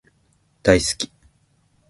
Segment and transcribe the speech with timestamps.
[0.63, 1.11] 大好き